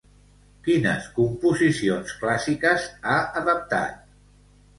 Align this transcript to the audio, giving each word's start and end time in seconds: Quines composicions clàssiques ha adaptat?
Quines 0.67 1.09
composicions 1.17 2.15
clàssiques 2.23 2.89
ha 3.11 3.19
adaptat? 3.45 4.03